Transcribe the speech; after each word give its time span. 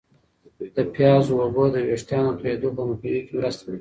د 0.75 0.77
پیازو 0.95 1.33
اوبه 1.43 1.65
د 1.73 1.77
ویښتانو 1.87 2.29
د 2.35 2.37
توییدو 2.41 2.69
په 2.77 2.81
مخنیوي 2.89 3.21
کې 3.25 3.33
مرسته 3.37 3.61
کوي. 3.63 3.69